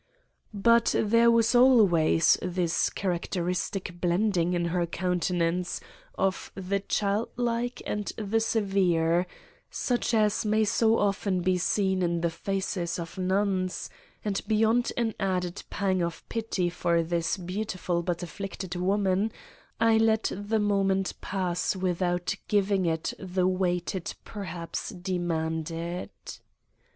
But 0.51 0.95
there 0.97 1.29
was 1.29 1.53
always 1.53 2.35
this 2.41 2.89
characteristic 2.89 4.01
blending 4.01 4.53
in 4.55 4.65
her 4.73 4.87
countenance 4.87 5.79
of 6.17 6.51
the 6.55 6.79
childlike 6.79 7.83
and 7.85 8.07
the 8.17 8.39
severe, 8.39 9.27
such 9.69 10.15
as 10.15 10.43
may 10.43 10.63
so 10.65 10.97
often 10.97 11.41
be 11.43 11.59
seen 11.59 12.01
in 12.01 12.21
the 12.21 12.31
faces 12.31 12.97
of 12.97 13.19
nuns, 13.19 13.91
and 14.25 14.41
beyond 14.47 14.91
an 14.97 15.13
added 15.19 15.61
pang 15.69 16.01
of 16.01 16.27
pity 16.29 16.67
for 16.71 17.03
this 17.03 17.37
beautiful 17.37 18.01
but 18.01 18.23
afflicted 18.23 18.75
woman, 18.75 19.31
I 19.79 19.97
let 19.99 20.31
the 20.35 20.57
moment 20.57 21.13
pass 21.21 21.75
without 21.75 22.33
giving 22.47 22.87
it 22.87 23.13
the 23.19 23.45
weight 23.47 23.93
it 23.93 24.15
perhaps 24.25 24.89
demanded. 24.89 26.09